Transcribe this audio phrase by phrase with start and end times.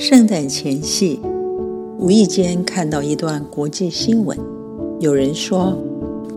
[0.00, 1.20] 圣诞前夕，
[1.98, 4.34] 无意间看到一段国际新闻，
[4.98, 5.76] 有人说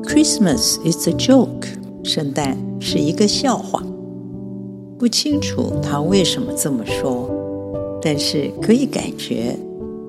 [0.03, 1.67] “Christmas is a joke”，
[2.03, 3.81] 圣诞是一个笑话。
[4.99, 7.29] 不清楚他为什么这么说，
[8.01, 9.57] 但是可以感觉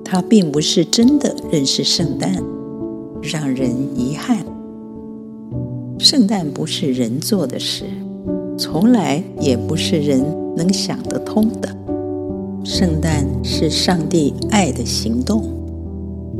[0.03, 2.43] 他并不是真的认识圣诞，
[3.21, 4.45] 让人遗憾。
[5.97, 7.85] 圣诞不是人做的事，
[8.57, 10.21] 从来也不是人
[10.57, 11.69] 能想得通的。
[12.65, 15.43] 圣诞是上帝爱的行动，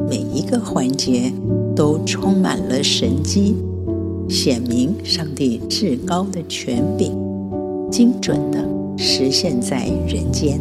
[0.09, 1.31] 每一个环节
[1.75, 3.55] 都充满了神机，
[4.27, 7.15] 显明上帝至高的权柄，
[7.91, 8.57] 精准地
[8.97, 10.59] 实现在人间。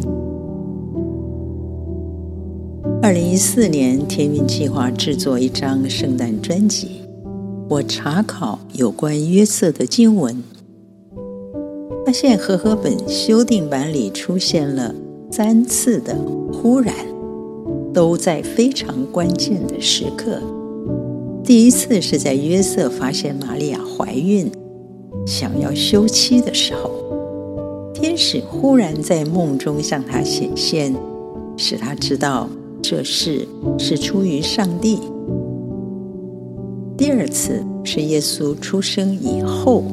[3.01, 7.01] 二零一四年，天韵计划制作一张圣诞专辑，
[7.69, 10.43] 我查考有关约瑟的经文，
[12.05, 14.93] 发现和合本修订版里出现了。
[15.37, 16.15] 三次的
[16.53, 16.95] 忽然，
[17.93, 20.39] 都在非常关键的时刻。
[21.43, 24.49] 第一次是在约瑟发现玛利亚怀孕，
[25.27, 26.89] 想要休妻的时候，
[27.93, 30.95] 天使忽然在梦中向他显现，
[31.57, 32.47] 使他知道
[32.81, 33.45] 这事
[33.77, 34.99] 是出于上帝。
[36.95, 39.83] 第二次是耶稣出生以后，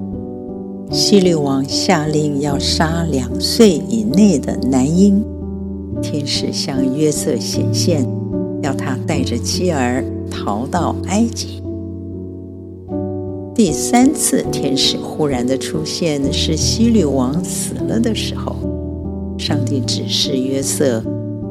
[0.92, 5.24] 希律王下令要杀两岁以内的男婴。
[6.02, 8.06] 天使向约瑟显现，
[8.62, 11.62] 要他带着妻儿逃到埃及。
[13.54, 18.54] 第三次天使忽然的出现是希律王死了的时候，
[19.38, 21.02] 上帝指示约瑟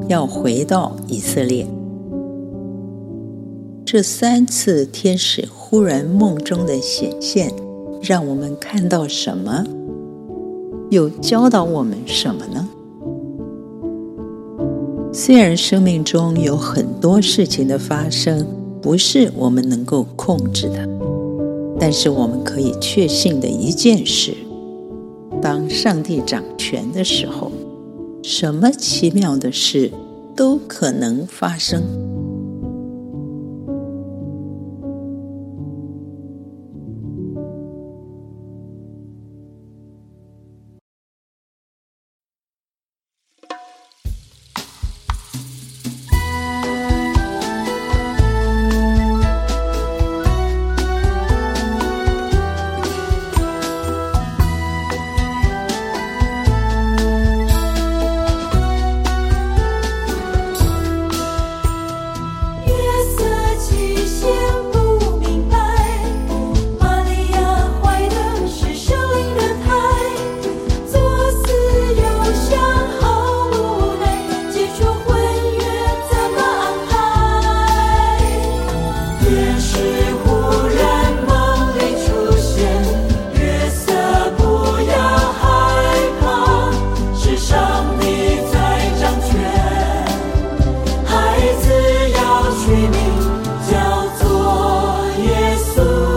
[0.07, 1.65] 要回到以色列。
[3.83, 7.51] 这三次天使忽然梦中的显现，
[8.01, 9.63] 让我们看到什么？
[10.89, 12.67] 又教导我们什么呢？
[15.13, 18.47] 虽然生命中有很多事情的发生
[18.81, 20.89] 不是我们能够控制的，
[21.79, 24.35] 但是我们可以确信的一件事：
[25.41, 27.51] 当上帝掌权的时候，
[28.23, 29.91] 什么奇妙的事
[30.35, 31.83] 都可能发生。
[95.81, 96.10] Jesus.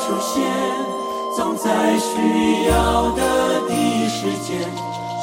[0.00, 0.42] 出现，
[1.36, 1.68] 总在
[1.98, 2.08] 需
[2.68, 3.20] 要的
[3.68, 4.48] 第一时间，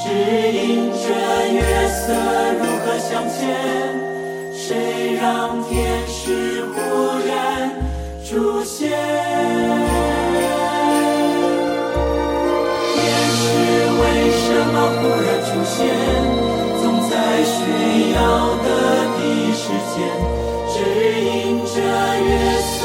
[0.03, 0.05] 指
[0.51, 0.97] 引着
[1.51, 1.57] 月
[1.89, 2.13] 色
[2.59, 3.35] 如何向前。
[4.53, 6.77] 谁让天使忽
[7.27, 7.29] 然
[8.23, 8.89] 出现？
[12.93, 12.97] 天
[13.33, 13.35] 使
[13.99, 14.01] 为
[14.31, 15.75] 什么忽然出现？
[16.81, 17.11] 总在
[17.43, 17.55] 需
[18.13, 18.17] 要
[18.63, 18.65] 的
[19.17, 19.63] 第一时
[19.93, 19.97] 间
[20.71, 20.75] 指
[21.19, 21.25] 引
[21.65, 21.75] 着
[22.23, 22.76] 月。